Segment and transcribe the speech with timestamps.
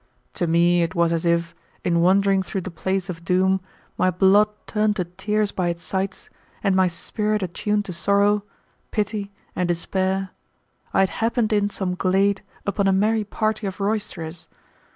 [0.33, 1.53] To me it was as if,
[1.83, 3.61] in wandering through the place of doom,
[3.99, 6.27] my blood turned to tears by its sights,
[6.63, 8.43] and my spirit attuned to sorrow,
[8.89, 10.31] pity, and despair,
[10.91, 14.47] I had happened in some glade upon a merry party of roisterers.